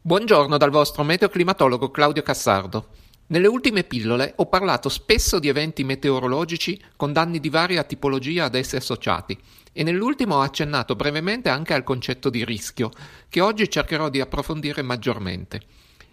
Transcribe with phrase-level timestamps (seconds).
[0.00, 2.90] Buongiorno dal vostro meteoclimatologo Claudio Cassardo.
[3.26, 8.54] Nelle ultime pillole ho parlato spesso di eventi meteorologici con danni di varia tipologia ad
[8.54, 9.36] essi associati
[9.72, 12.90] e nell'ultimo ho accennato brevemente anche al concetto di rischio,
[13.28, 15.62] che oggi cercherò di approfondire maggiormente.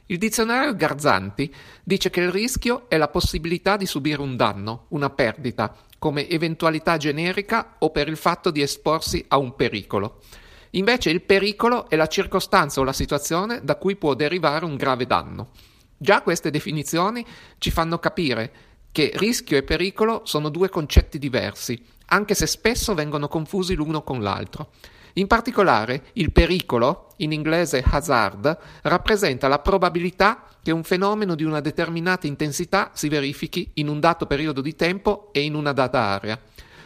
[0.08, 5.12] Il dizionario Garzanti dice che il rischio è la possibilità di subire un danno, una
[5.12, 10.22] perdita, come eventualità generica o per il fatto di esporsi a un pericolo.
[10.76, 15.06] Invece il pericolo è la circostanza o la situazione da cui può derivare un grave
[15.06, 15.52] danno.
[15.98, 17.26] Già queste definizioni
[17.58, 18.52] ci fanno capire
[18.92, 24.22] che rischio e pericolo sono due concetti diversi, anche se spesso vengono confusi l'uno con
[24.22, 24.72] l'altro.
[25.14, 31.62] In particolare, il pericolo, in inglese hazard, rappresenta la probabilità che un fenomeno di una
[31.62, 36.38] determinata intensità si verifichi in un dato periodo di tempo e in una data area.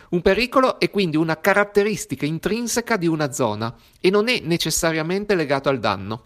[0.10, 5.70] Un pericolo è quindi una caratteristica intrinseca di una zona e non è necessariamente legato
[5.70, 6.24] al danno.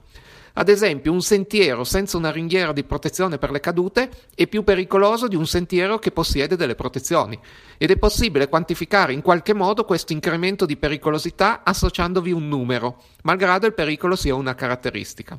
[0.55, 5.27] Ad esempio, un sentiero senza una ringhiera di protezione per le cadute è più pericoloso
[5.27, 7.37] di un sentiero che possiede delle protezioni
[7.77, 13.65] ed è possibile quantificare in qualche modo questo incremento di pericolosità associandovi un numero, malgrado
[13.65, 15.37] il pericolo sia una caratteristica.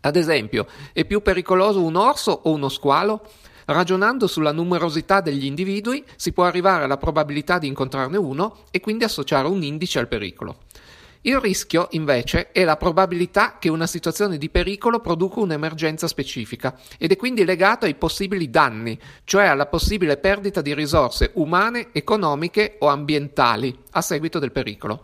[0.00, 3.24] Ad esempio, è più pericoloso un orso o uno squalo?
[3.72, 9.04] Ragionando sulla numerosità degli individui si può arrivare alla probabilità di incontrarne uno e quindi
[9.04, 10.58] associare un indice al pericolo.
[11.22, 17.12] Il rischio, invece, è la probabilità che una situazione di pericolo produca un'emergenza specifica ed
[17.12, 22.88] è quindi legato ai possibili danni, cioè alla possibile perdita di risorse umane, economiche o
[22.88, 25.02] ambientali a seguito del pericolo.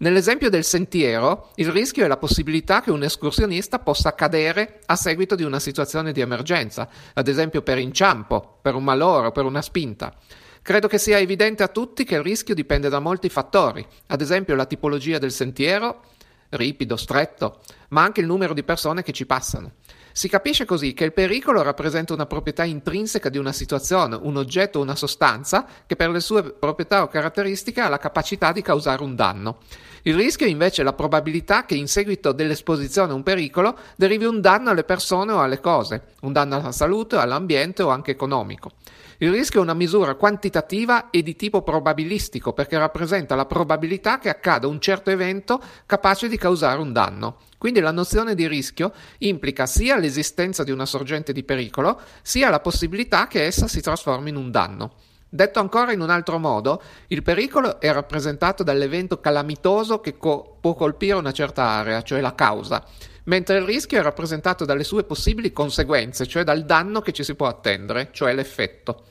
[0.00, 5.34] Nell'esempio del sentiero, il rischio è la possibilità che un escursionista possa cadere a seguito
[5.34, 9.60] di una situazione di emergenza, ad esempio per inciampo, per un malore o per una
[9.60, 10.14] spinta.
[10.62, 14.54] Credo che sia evidente a tutti che il rischio dipende da molti fattori, ad esempio
[14.54, 16.02] la tipologia del sentiero,
[16.50, 19.72] ripido, stretto, ma anche il numero di persone che ci passano.
[20.18, 24.80] Si capisce così che il pericolo rappresenta una proprietà intrinseca di una situazione, un oggetto
[24.80, 29.04] o una sostanza che per le sue proprietà o caratteristiche ha la capacità di causare
[29.04, 29.58] un danno.
[30.02, 34.40] Il rischio è invece la probabilità che in seguito dell'esposizione a un pericolo derivi un
[34.40, 38.72] danno alle persone o alle cose, un danno alla salute, all'ambiente o anche economico.
[39.20, 44.28] Il rischio è una misura quantitativa e di tipo probabilistico perché rappresenta la probabilità che
[44.28, 47.38] accada un certo evento capace di causare un danno.
[47.58, 52.60] Quindi la nozione di rischio implica sia l'esistenza di una sorgente di pericolo, sia la
[52.60, 54.92] possibilità che essa si trasformi in un danno.
[55.28, 60.74] Detto ancora in un altro modo, il pericolo è rappresentato dall'evento calamitoso che co- può
[60.74, 62.84] colpire una certa area, cioè la causa,
[63.28, 67.34] mentre il rischio è rappresentato dalle sue possibili conseguenze, cioè dal danno che ci si
[67.34, 69.04] può attendere, cioè l'effetto.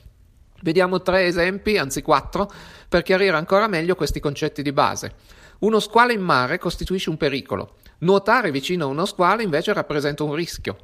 [0.61, 2.51] Vediamo tre esempi, anzi quattro,
[2.89, 5.13] per chiarire ancora meglio questi concetti di base.
[5.59, 7.75] Uno squalo in mare costituisce un pericolo.
[7.99, 10.77] Nuotare vicino a uno squalo invece rappresenta un rischio.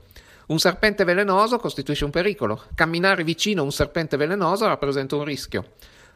[0.47, 2.63] Un serpente velenoso costituisce un pericolo.
[2.75, 5.71] Camminare vicino a un serpente velenoso rappresenta un rischio.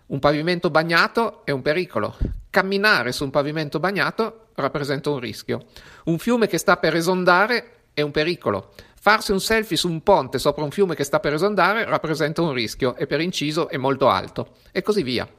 [0.07, 2.15] Un pavimento bagnato è un pericolo.
[2.57, 5.65] Camminare su un pavimento bagnato rappresenta un rischio.
[6.05, 8.73] Un fiume che sta per esondare è un pericolo.
[8.99, 12.53] Farsi un selfie su un ponte sopra un fiume che sta per esondare rappresenta un
[12.53, 14.55] rischio e per inciso è molto alto.
[14.71, 15.29] E così via.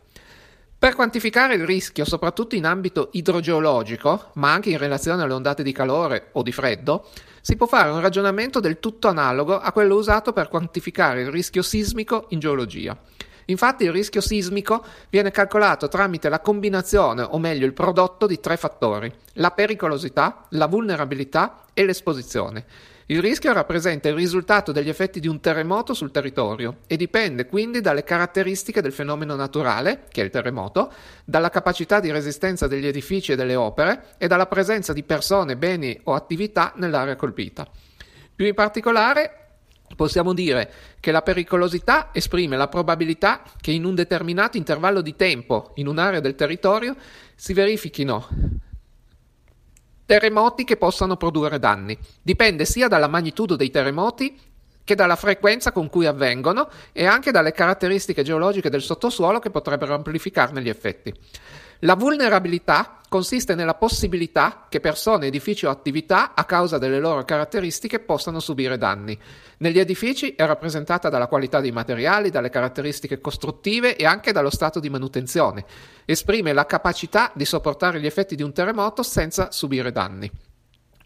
[0.79, 5.73] Per quantificare il rischio, soprattutto in ambito idrogeologico, ma anche in relazione alle ondate di
[5.73, 7.09] calore o di freddo,
[7.41, 11.63] si può fare un ragionamento del tutto analogo a quello usato per quantificare il rischio
[11.63, 12.97] sismico in geologia.
[13.51, 18.59] Infatti il rischio sismico viene calcolato tramite la combinazione, o meglio il prodotto di tre
[18.59, 22.65] fattori, la pericolosità, la vulnerabilità e l'esposizione.
[23.07, 27.81] Il rischio rappresenta il risultato degli effetti di un terremoto sul territorio e dipende quindi
[27.81, 30.93] dalle caratteristiche del fenomeno naturale, che è il terremoto,
[31.25, 35.99] dalla capacità di resistenza degli edifici e delle opere e dalla presenza di persone, beni
[36.05, 37.67] o attività nell'area colpita.
[38.35, 39.48] Più in particolare,
[39.97, 45.73] possiamo dire che la pericolosità esprime la probabilità che in un determinato intervallo di tempo
[45.75, 46.97] in un'area del territorio
[47.35, 48.27] si verifichino
[50.09, 51.97] terremoti che possano produrre danni.
[52.23, 54.35] Dipende sia dalla magnitudo dei terremoti
[54.89, 59.93] che dalla frequenza con cui avvengono e anche dalle caratteristiche geologiche del sottosuolo che potrebbero
[59.93, 61.13] amplificarne gli effetti.
[61.81, 67.99] La vulnerabilità consiste nella possibilità che persone, edifici o attività, a causa delle loro caratteristiche,
[67.99, 69.17] possano subire danni.
[69.59, 74.81] Negli edifici è rappresentata dalla qualità dei materiali, dalle caratteristiche costruttive e anche dallo stato
[74.81, 75.67] di manutenzione.
[76.07, 80.48] Esprime la capacità di sopportare gli effetti di un terremoto senza subire danni.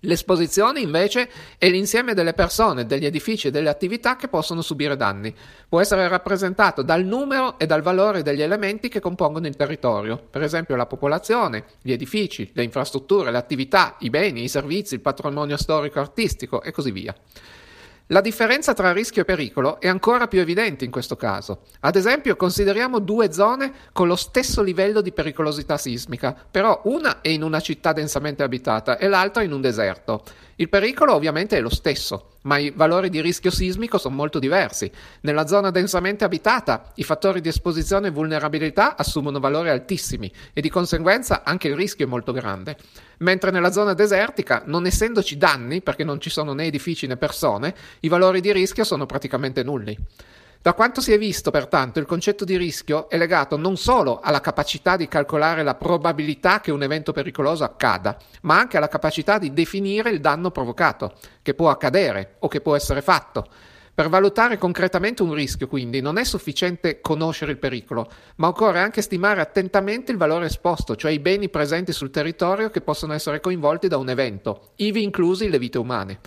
[0.04, 1.28] L'esposizione invece
[1.58, 5.32] è l'insieme delle persone, degli edifici e delle attività che possono subire danni.
[5.68, 10.42] Può essere rappresentato dal numero e dal valore degli elementi che compongono il territorio, per
[10.42, 15.56] esempio la popolazione, gli edifici, le infrastrutture, le attività, i beni, i servizi, il patrimonio
[15.56, 17.14] storico-artistico e così via.
[18.12, 21.62] La differenza tra rischio e pericolo è ancora più evidente in questo caso.
[21.80, 27.30] Ad esempio, consideriamo due zone con lo stesso livello di pericolosità sismica, però una è
[27.30, 30.24] in una città densamente abitata e l'altra in un deserto.
[30.62, 34.88] Il pericolo ovviamente è lo stesso, ma i valori di rischio sismico sono molto diversi.
[35.22, 40.70] Nella zona densamente abitata i fattori di esposizione e vulnerabilità assumono valori altissimi e di
[40.70, 42.76] conseguenza anche il rischio è molto grande.
[43.18, 47.74] Mentre nella zona desertica, non essendoci danni, perché non ci sono né edifici né persone,
[47.98, 49.98] i valori di rischio sono praticamente nulli.
[50.62, 54.40] Da quanto si è visto, pertanto, il concetto di rischio è legato non solo alla
[54.40, 59.52] capacità di calcolare la probabilità che un evento pericoloso accada, ma anche alla capacità di
[59.52, 63.48] definire il danno provocato, che può accadere o che può essere fatto.
[63.92, 69.02] Per valutare concretamente un rischio, quindi, non è sufficiente conoscere il pericolo, ma occorre anche
[69.02, 73.88] stimare attentamente il valore esposto, cioè i beni presenti sul territorio che possono essere coinvolti
[73.88, 76.20] da un evento, ivi inclusi le vite umane.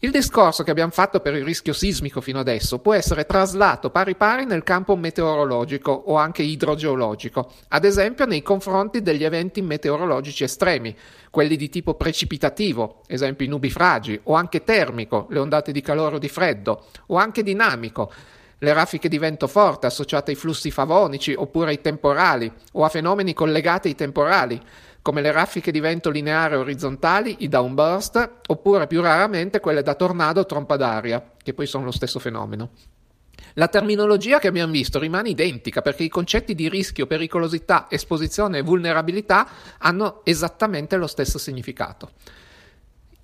[0.00, 4.14] Il discorso che abbiamo fatto per il rischio sismico fino adesso può essere traslato pari
[4.14, 10.94] pari nel campo meteorologico o anche idrogeologico, ad esempio nei confronti degli eventi meteorologici estremi,
[11.30, 16.18] quelli di tipo precipitativo, esempio i nubifragi, o anche termico, le ondate di calore o
[16.18, 18.12] di freddo, o anche dinamico,
[18.58, 23.32] le raffiche di vento forte associate ai flussi favonici oppure ai temporali o a fenomeni
[23.32, 24.60] collegati ai temporali,
[25.06, 30.40] come le raffiche di vento lineare orizzontali, i downburst, oppure più raramente quelle da tornado
[30.40, 32.70] o trompa d'aria, che poi sono lo stesso fenomeno.
[33.54, 38.62] La terminologia che abbiamo visto rimane identica perché i concetti di rischio, pericolosità, esposizione e
[38.62, 39.46] vulnerabilità
[39.78, 42.10] hanno esattamente lo stesso significato.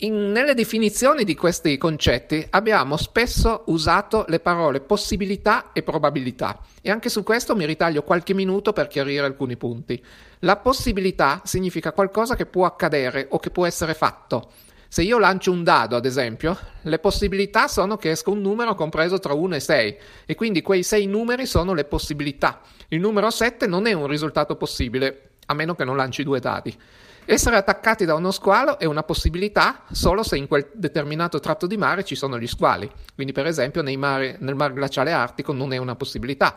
[0.04, 6.90] In, nelle definizioni di questi concetti abbiamo spesso usato le parole possibilità e probabilità e
[6.90, 10.02] anche su questo mi ritaglio qualche minuto per chiarire alcuni punti.
[10.40, 14.50] La possibilità significa qualcosa che può accadere o che può essere fatto.
[14.88, 19.20] Se io lancio un dado, ad esempio, le possibilità sono che esca un numero compreso
[19.20, 22.60] tra 1 e 6 e quindi quei 6 numeri sono le possibilità.
[22.88, 26.76] Il numero 7 non è un risultato possibile, a meno che non lanci due dadi.
[27.24, 31.76] Essere attaccati da uno squalo è una possibilità solo se in quel determinato tratto di
[31.76, 32.90] mare ci sono gli squali.
[33.14, 36.56] Quindi, per esempio, mare, nel mar glaciale artico non è una possibilità.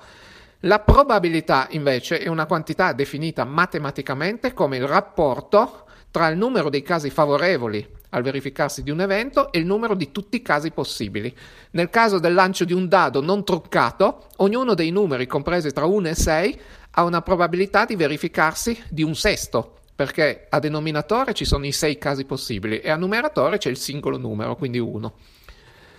[0.62, 6.82] La probabilità, invece, è una quantità definita matematicamente come il rapporto tra il numero dei
[6.82, 11.36] casi favorevoli al verificarsi di un evento e il numero di tutti i casi possibili.
[11.72, 16.08] Nel caso del lancio di un dado non truccato, ognuno dei numeri compresi tra 1
[16.08, 21.66] e 6 ha una probabilità di verificarsi di un sesto, perché a denominatore ci sono
[21.66, 25.14] i sei casi possibili e a numeratore c'è il singolo numero, quindi 1.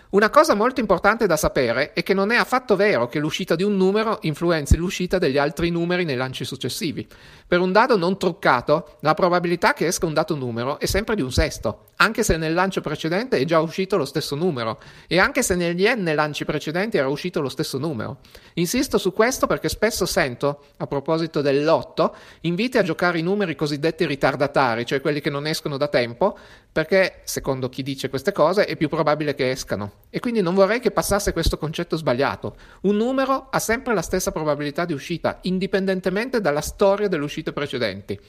[0.08, 3.64] Una cosa molto importante da sapere è che non è affatto vero che l'uscita di
[3.64, 7.06] un numero influenzi l'uscita degli altri numeri nei lanci successivi.
[7.46, 11.22] Per un dado non truccato, la probabilità che esca un dato numero è sempre di
[11.22, 15.43] un sesto, anche se nel lancio precedente è già uscito lo stesso numero, e anche
[15.43, 18.19] se negli n lanci precedenti era uscito lo stesso numero.
[18.54, 23.54] Insisto su questo perché spesso sento, a proposito del lotto, inviti a giocare i numeri
[23.54, 26.37] cosiddetti ritardatari, cioè quelli che non escono da tempo,
[26.70, 29.92] perché, secondo chi dice queste cose, è più probabile che escano.
[30.10, 32.56] E quindi non vorrei che passasse questo concetto sbagliato.
[32.82, 38.20] Un numero ha sempre la stessa probabilità di uscita, indipendentemente dalla storia delle uscite precedenti.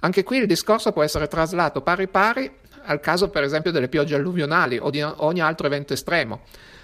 [0.00, 2.50] Anche qui il discorso può essere traslato pari pari
[2.90, 6.40] al caso per esempio delle piogge alluvionali o di ogni altro evento estremo.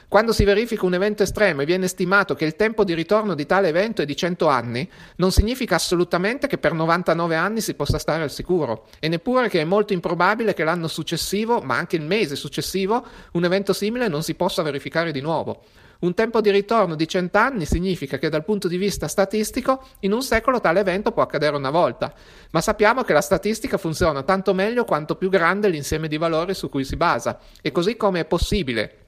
[0.08, 3.44] Quando si verifica un evento estremo e viene stimato che il tempo di ritorno di
[3.44, 7.98] tale evento è di 100 anni, non significa assolutamente che per 99 anni si possa
[7.98, 12.02] stare al sicuro e neppure che è molto improbabile che l'anno successivo, ma anche il
[12.02, 15.64] mese successivo, un evento simile non si possa verificare di nuovo.
[16.06, 20.12] Un tempo di ritorno di 100 anni significa che dal punto di vista statistico in
[20.12, 22.14] un secolo tale evento può accadere una volta,
[22.52, 26.68] ma sappiamo che la statistica funziona tanto meglio quanto più grande l'insieme di valori su
[26.68, 28.98] cui si basa e così come è possibile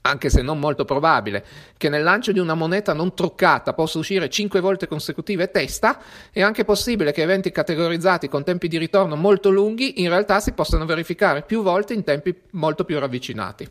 [0.00, 1.44] anche se non molto probabile,
[1.76, 6.00] che nel lancio di una moneta non truccata possa uscire 5 volte consecutive testa,
[6.32, 10.52] è anche possibile che eventi categorizzati con tempi di ritorno molto lunghi in realtà si
[10.52, 13.68] possano verificare più volte in tempi molto più ravvicinati.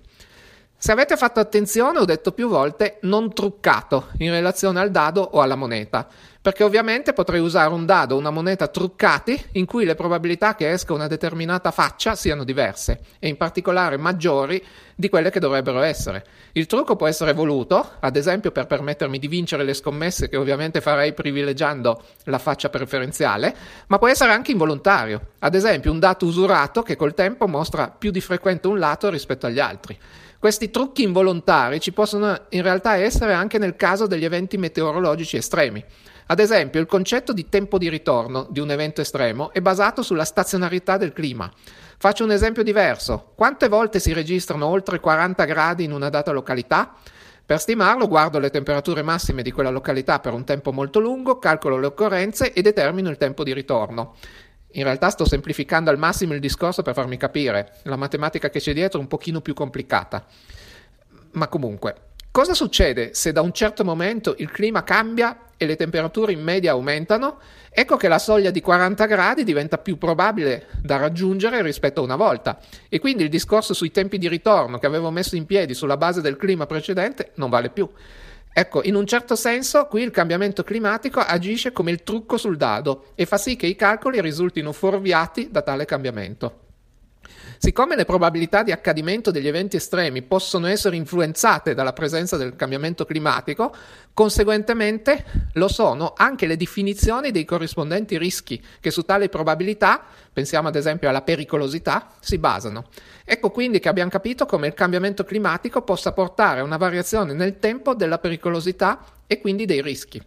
[0.88, 5.42] Se avete fatto attenzione, ho detto più volte non truccato in relazione al dado o
[5.42, 6.08] alla moneta.
[6.48, 10.72] perché ovviamente potrei usare un dado o una moneta truccati in cui le probabilità che
[10.72, 14.64] esca una determinata faccia siano diverse e in particolare maggiori
[14.96, 16.24] di quelle che dovrebbero essere.
[16.54, 20.80] Il trucco può essere voluto, ad esempio per permettermi di vincere le scommesse che ovviamente
[20.80, 23.54] farei privilegiando la faccia preferenziale,
[23.88, 28.10] ma può essere anche involontario, ad esempio un dato usurato che col tempo mostra più
[28.10, 30.00] di frequente un lato rispetto agli altri.
[30.40, 35.84] Questi trucchi involontari ci possono in realtà essere anche nel caso degli eventi meteorologici estremi.
[36.28, 40.26] Ad esempio, il concetto di tempo di ritorno di un evento estremo è basato sulla
[40.26, 41.52] stazionarità del clima.
[41.98, 43.32] Faccio un esempio diverso.
[43.34, 46.94] Quante volte si registrano oltre 40 gradi in una data località?
[47.44, 51.80] Per stimarlo guardo le temperature massime di quella località per un tempo molto lungo, calcolo
[51.80, 54.16] le occorrenze e determino il tempo di ritorno.
[54.72, 58.74] In realtà sto semplificando al massimo il discorso per farmi capire, la matematica che c'è
[58.74, 60.26] dietro è un pochino più complicata.
[61.32, 61.96] Ma comunque,
[62.32, 66.72] cosa succede se da un certo momento il clima cambia e le temperature in media
[66.72, 67.40] aumentano,
[67.72, 72.16] ecco che la soglia di 40 gradi diventa più probabile da raggiungere rispetto a una
[72.16, 72.60] volta
[72.90, 76.22] e quindi il discorso sui tempi di ritorno che avevo messo in piedi sulla base
[76.22, 77.90] del clima precedente non vale più.
[78.60, 83.10] Ecco, in un certo senso qui il cambiamento climatico agisce come il trucco sul dado
[83.14, 86.67] e fa sì che i calcoli risultino fuorviati da tale cambiamento.
[87.58, 93.06] Siccome le probabilità di accadimento degli eventi estremi possono essere influenzate dalla presenza del cambiamento
[93.06, 93.74] climatico,
[94.14, 100.76] conseguentemente lo sono anche le definizioni dei corrispondenti rischi che su tali probabilità, pensiamo ad
[100.76, 102.86] esempio alla pericolosità, si basano.
[103.26, 107.60] Ecco quindi che abbiamo capito come il cambiamento climatico possa portare a una variazione nel
[107.60, 110.22] tempo della pericolosità e quindi dei rischi.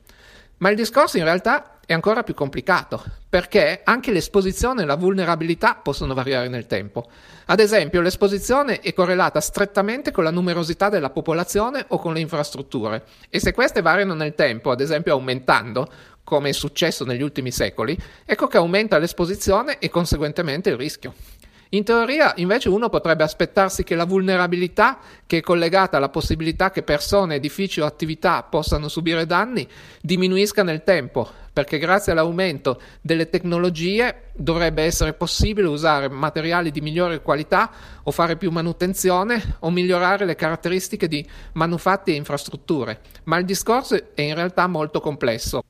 [0.61, 5.75] Ma il discorso in realtà è ancora più complicato, perché anche l'esposizione e la vulnerabilità
[5.75, 7.09] possono variare nel tempo.
[7.47, 13.05] Ad esempio, l'esposizione è correlata strettamente con la numerosità della popolazione o con le infrastrutture,
[13.31, 15.89] e se queste variano nel tempo, ad esempio aumentando,
[16.23, 21.15] come è successo negli ultimi secoli, ecco che aumenta l'esposizione e conseguentemente il rischio.
[21.73, 26.83] In teoria, invece, uno potrebbe aspettarsi che la vulnerabilità, che è collegata alla possibilità che
[26.83, 29.69] persone, edifici o attività possano subire danni,
[30.01, 37.23] diminuisca nel tempo, perché grazie all'aumento delle tecnologie dovrebbe essere possibile usare materiali di migliore
[37.23, 37.71] qualità
[38.03, 42.99] o fare più manutenzione o migliorare le caratteristiche di manufatti e infrastrutture.
[43.25, 45.63] Ma il discorso è in realtà molto complesso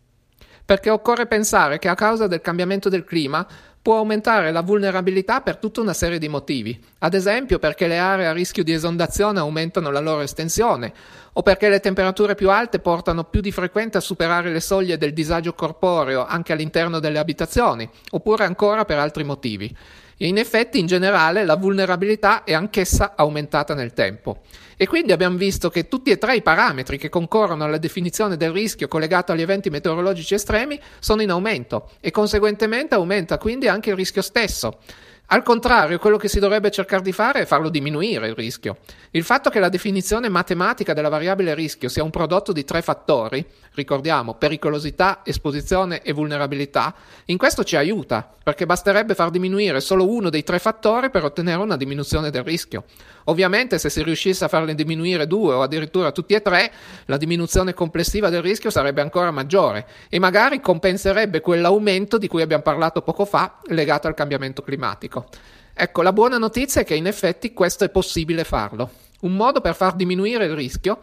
[0.71, 3.45] perché occorre pensare che a causa del cambiamento del clima
[3.82, 8.26] può aumentare la vulnerabilità per tutta una serie di motivi, ad esempio perché le aree
[8.26, 10.92] a rischio di esondazione aumentano la loro estensione,
[11.32, 15.14] o perché le temperature più alte portano più di frequente a superare le soglie del
[15.14, 19.75] disagio corporeo anche all'interno delle abitazioni, oppure ancora per altri motivi.
[20.22, 24.42] E in effetti, in generale, la vulnerabilità è anch'essa aumentata nel tempo.
[24.76, 28.50] E quindi abbiamo visto che tutti e tre i parametri che concorrono alla definizione del
[28.50, 33.96] rischio collegato agli eventi meteorologici estremi sono in aumento e conseguentemente aumenta quindi anche il
[33.96, 34.80] rischio stesso.
[35.32, 38.78] Al contrario, quello che si dovrebbe cercare di fare è farlo diminuire il rischio.
[39.12, 43.46] Il fatto che la definizione matematica della variabile rischio sia un prodotto di tre fattori,
[43.75, 46.92] ricordiamo pericolosità, esposizione e vulnerabilità,
[47.26, 51.62] in questo ci aiuta, perché basterebbe far diminuire solo uno dei tre fattori per ottenere
[51.62, 52.82] una diminuzione del rischio.
[53.24, 56.72] Ovviamente se si riuscisse a farne diminuire due o addirittura tutti e tre,
[57.06, 62.62] la diminuzione complessiva del rischio sarebbe ancora maggiore e magari compenserebbe quell'aumento di cui abbiamo
[62.62, 65.26] parlato poco fa legato al cambiamento climatico.
[65.72, 68.90] Ecco, la buona notizia è che in effetti questo è possibile farlo.
[69.20, 70.98] Un modo per far diminuire il rischio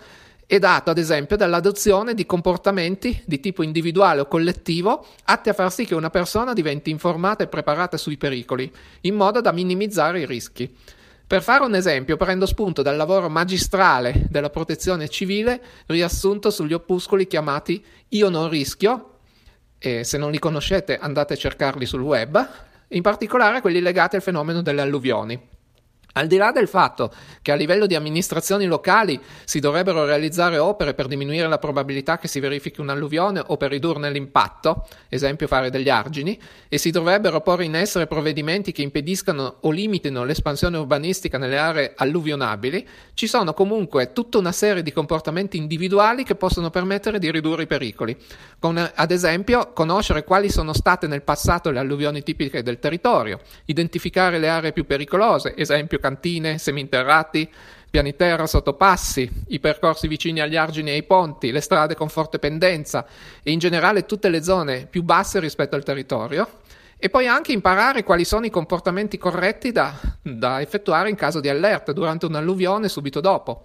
[0.47, 5.71] è dato ad esempio dall'adozione di comportamenti di tipo individuale o collettivo atti a far
[5.73, 8.71] sì che una persona diventi informata e preparata sui pericoli,
[9.01, 10.73] in modo da minimizzare i rischi.
[11.27, 17.27] Per fare un esempio, prendo spunto dal lavoro magistrale della protezione civile riassunto sugli opuscoli
[17.27, 19.17] chiamati Io non rischio,
[19.77, 22.49] e se non li conoscete andate a cercarli sul web,
[22.87, 25.37] in particolare quelli legati al fenomeno delle alluvioni.
[26.17, 30.95] Al di là del fatto che a livello di amministrazioni locali si dovrebbero realizzare opere
[30.95, 35.89] per diminuire la probabilità che si verifichi un'alluvione o per ridurne l'impatto, esempio fare degli
[35.89, 41.59] argini, e si dovrebbero porre in essere provvedimenti che impediscano o limitino l'espansione urbanistica nelle
[41.59, 47.29] aree alluvionabili, ci sono comunque tutta una serie di comportamenti individuali che possono permettere di
[47.29, 48.17] ridurre i pericoli,
[48.57, 54.39] con ad esempio conoscere quali sono state nel passato le alluvioni tipiche del territorio, identificare
[54.39, 57.49] le aree più pericolose, esempio cantine, seminterrati,
[57.89, 62.39] piani terra, sottopassi, i percorsi vicini agli argini e ai ponti, le strade con forte
[62.39, 63.05] pendenza
[63.43, 66.59] e in generale tutte le zone più basse rispetto al territorio.
[66.99, 71.49] E poi anche imparare quali sono i comportamenti corretti da, da effettuare in caso di
[71.49, 73.63] allerta durante un'alluvione subito dopo.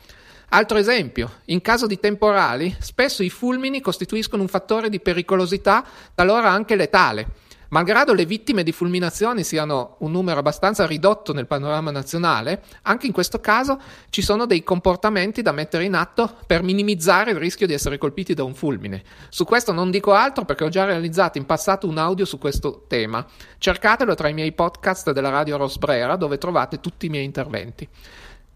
[0.50, 5.82] Altro esempio, in caso di temporali, spesso i fulmini costituiscono un fattore di pericolosità,
[6.14, 7.26] talora anche letale.
[7.72, 13.12] Malgrado le vittime di fulminazioni siano un numero abbastanza ridotto nel panorama nazionale, anche in
[13.12, 17.72] questo caso ci sono dei comportamenti da mettere in atto per minimizzare il rischio di
[17.72, 19.02] essere colpiti da un fulmine.
[19.30, 22.84] Su questo non dico altro perché ho già realizzato in passato un audio su questo
[22.88, 23.26] tema.
[23.56, 27.88] Cercatelo tra i miei podcast della Radio Rosbrera dove trovate tutti i miei interventi.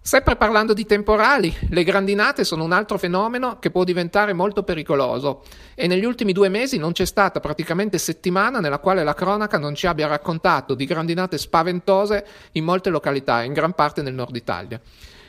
[0.06, 5.42] Sempre parlando di temporali, le grandinate sono un altro fenomeno che può diventare molto pericoloso.
[5.74, 9.74] E negli ultimi due mesi non c'è stata praticamente settimana nella quale la cronaca non
[9.74, 14.80] ci abbia raccontato di grandinate spaventose in molte località, in gran parte nel nord Italia.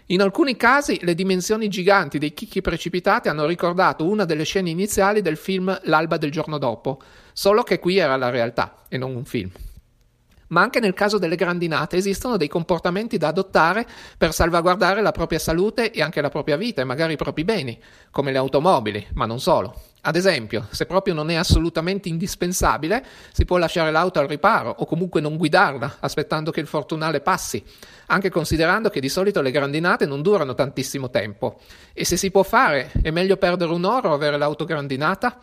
[0.10, 5.24] In alcuni casi le dimensioni giganti dei chicchi precipitati hanno ricordato una delle scene iniziali
[5.24, 7.02] del film L'alba del giorno dopo,
[7.34, 9.50] solo che qui era la realtà e non un film
[10.48, 13.86] ma anche nel caso delle grandinate esistono dei comportamenti da adottare
[14.18, 17.80] per salvaguardare la propria salute e anche la propria vita e magari i propri beni,
[18.12, 19.76] come le automobili, ma non solo.
[20.02, 24.86] Ad esempio, se proprio non è assolutamente indispensabile, si può lasciare l'auto al riparo o
[24.86, 27.62] comunque non guidarla, aspettando che il fortunale passi,
[28.06, 31.60] anche considerando che di solito le grandinate non durano tantissimo tempo.
[31.92, 35.42] E se si può fare, è meglio perdere un'ora o avere l'auto grandinata?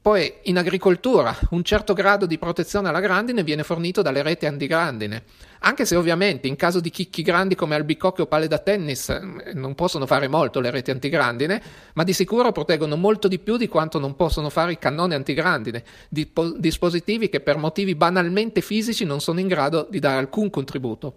[0.00, 5.22] Poi in agricoltura un certo grado di protezione alla grandine viene fornito dalle reti antigrandine,
[5.60, 9.52] anche se ovviamente in caso di chicchi grandi come albicocche o palle da tennis eh,
[9.54, 13.68] non possono fare molto le reti antigrandine, ma di sicuro proteggono molto di più di
[13.68, 19.40] quanto non possono fare i cannoni antigrandine, dispositivi che per motivi banalmente fisici non sono
[19.40, 21.16] in grado di dare alcun contributo.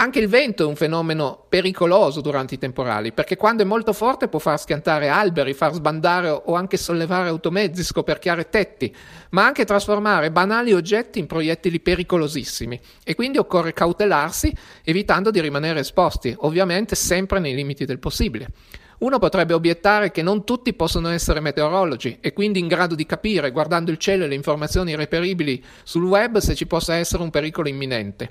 [0.00, 4.28] Anche il vento è un fenomeno pericoloso durante i temporali, perché quando è molto forte
[4.28, 8.94] può far schiantare alberi, far sbandare o anche sollevare automezzi, scoperchiare tetti,
[9.30, 12.80] ma anche trasformare banali oggetti in proiettili pericolosissimi.
[13.02, 18.50] E quindi occorre cautelarsi, evitando di rimanere esposti, ovviamente sempre nei limiti del possibile.
[18.98, 23.50] Uno potrebbe obiettare che non tutti possono essere meteorologi e quindi in grado di capire,
[23.50, 27.68] guardando il cielo e le informazioni reperibili sul web, se ci possa essere un pericolo
[27.68, 28.30] imminente.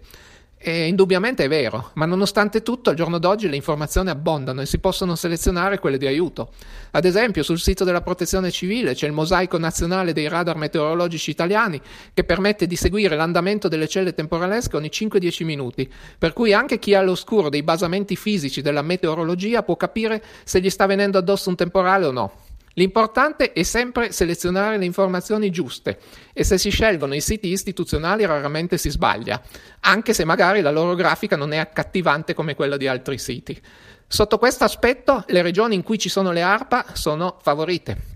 [0.59, 4.79] E indubbiamente è vero, ma nonostante tutto al giorno d'oggi le informazioni abbondano e si
[4.79, 6.49] possono selezionare quelle di aiuto.
[6.91, 11.79] Ad esempio sul sito della Protezione Civile c'è il mosaico nazionale dei radar meteorologici italiani
[12.11, 16.93] che permette di seguire l'andamento delle celle temporalesche ogni 5-10 minuti, per cui anche chi
[16.93, 21.55] è all'oscuro dei basamenti fisici della meteorologia può capire se gli sta venendo addosso un
[21.55, 22.31] temporale o no.
[22.77, 25.97] L'importante è sempre selezionare le informazioni giuste
[26.31, 29.41] e se si scelgono i siti istituzionali raramente si sbaglia,
[29.79, 33.59] anche se magari la loro grafica non è accattivante come quella di altri siti.
[34.05, 38.15] Sotto questo aspetto, le regioni in cui ci sono le ARPA sono favorite.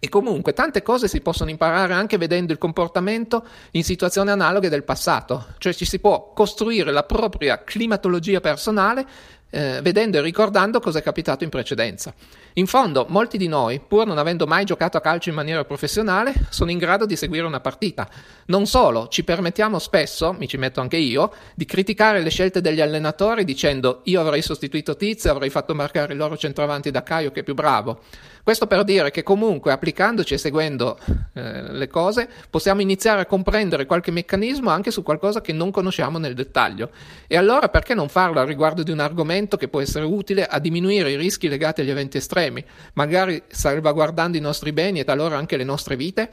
[0.00, 4.84] E comunque tante cose si possono imparare anche vedendo il comportamento in situazioni analoghe del
[4.84, 9.04] passato, cioè ci si può costruire la propria climatologia personale
[9.50, 12.12] eh, vedendo e ricordando cosa è capitato in precedenza.
[12.54, 16.34] In fondo, molti di noi, pur non avendo mai giocato a calcio in maniera professionale,
[16.50, 18.08] sono in grado di seguire una partita.
[18.46, 22.80] Non solo, ci permettiamo spesso, mi ci metto anche io, di criticare le scelte degli
[22.80, 27.40] allenatori dicendo io avrei sostituito Tizio, avrei fatto marcare il loro centravanti da Caio che
[27.40, 28.00] è più bravo.
[28.48, 30.98] Questo per dire che comunque applicandoci e seguendo
[31.34, 36.16] eh, le cose possiamo iniziare a comprendere qualche meccanismo anche su qualcosa che non conosciamo
[36.16, 36.90] nel dettaglio.
[37.26, 40.58] E allora perché non farlo a riguardo di un argomento che può essere utile a
[40.60, 45.58] diminuire i rischi legati agli eventi estremi, magari salvaguardando i nostri beni e talora anche
[45.58, 46.30] le nostre vite?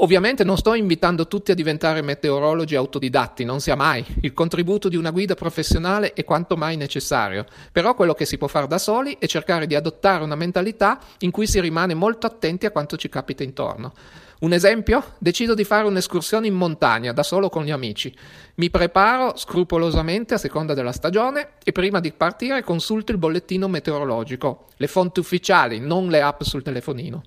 [0.00, 4.04] Ovviamente non sto invitando tutti a diventare meteorologi autodidatti, non sia mai.
[4.20, 8.46] Il contributo di una guida professionale è quanto mai necessario, però quello che si può
[8.46, 12.64] fare da soli è cercare di adottare una mentalità in cui si rimane molto attenti
[12.64, 13.92] a quanto ci capita intorno.
[14.40, 15.14] Un esempio?
[15.18, 18.14] Decido di fare un'escursione in montagna da solo con gli amici.
[18.54, 24.66] Mi preparo scrupolosamente a seconda della stagione e prima di partire consulto il bollettino meteorologico,
[24.76, 27.24] le fonti ufficiali, non le app sul telefonino.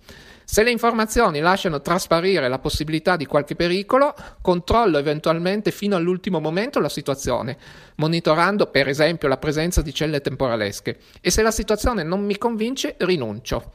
[0.52, 6.82] Se le informazioni lasciano trasparire la possibilità di qualche pericolo, controllo eventualmente fino all'ultimo momento
[6.82, 7.56] la situazione,
[7.96, 12.96] monitorando per esempio la presenza di celle temporalesche e se la situazione non mi convince
[12.98, 13.72] rinuncio.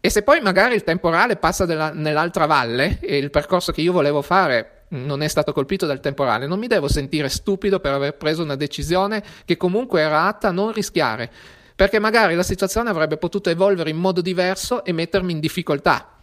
[0.00, 3.92] E se poi magari il temporale passa della, nell'altra valle e il percorso che io
[3.92, 8.16] volevo fare non è stato colpito dal temporale, non mi devo sentire stupido per aver
[8.16, 11.30] preso una decisione che comunque era atta a non rischiare,
[11.78, 16.18] perché magari la situazione avrebbe potuto evolvere in modo diverso e mettermi in difficoltà,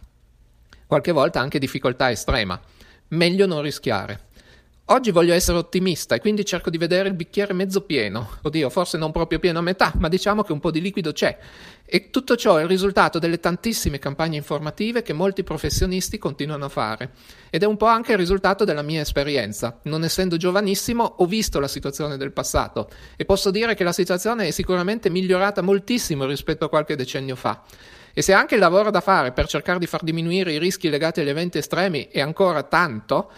[0.86, 2.60] qualche volta anche difficoltà estrema.
[3.08, 4.20] Meglio non rischiare.
[4.88, 8.38] Oggi voglio essere ottimista e quindi cerco di vedere il bicchiere mezzo pieno.
[8.42, 11.36] Oddio, forse non proprio pieno a metà, ma diciamo che un po' di liquido c'è.
[11.84, 16.68] E tutto ciò è il risultato delle tantissime campagne informative che molti professionisti continuano a
[16.68, 17.10] fare.
[17.50, 19.80] Ed è un po' anche il risultato della mia esperienza.
[19.82, 24.46] Non essendo giovanissimo, ho visto la situazione del passato e posso dire che la situazione
[24.46, 27.64] è sicuramente migliorata moltissimo rispetto a qualche decennio fa.
[28.18, 31.20] E se anche il lavoro da fare per cercare di far diminuire i rischi legati
[31.20, 33.30] agli eventi estremi è ancora tanto,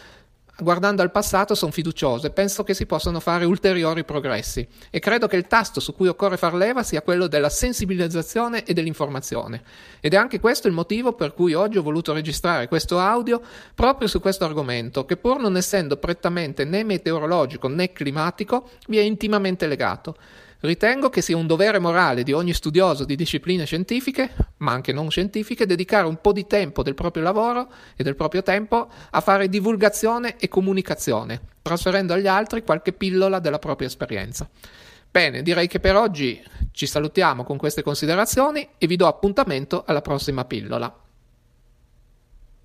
[0.60, 4.66] guardando al passato sono fiducioso e penso che si possano fare ulteriori progressi.
[4.90, 8.74] E credo che il tasto su cui occorre far leva sia quello della sensibilizzazione e
[8.74, 9.62] dell'informazione.
[10.00, 13.40] Ed è anche questo il motivo per cui oggi ho voluto registrare questo audio
[13.74, 19.02] proprio su questo argomento che pur non essendo prettamente né meteorologico né climatico vi è
[19.02, 20.16] intimamente legato.
[20.60, 25.08] Ritengo che sia un dovere morale di ogni studioso di discipline scientifiche, ma anche non
[25.08, 29.48] scientifiche, dedicare un po' di tempo del proprio lavoro e del proprio tempo a fare
[29.48, 34.48] divulgazione e comunicazione, trasferendo agli altri qualche pillola della propria esperienza.
[35.08, 36.42] Bene, direi che per oggi
[36.72, 40.92] ci salutiamo con queste considerazioni e vi do appuntamento alla prossima pillola.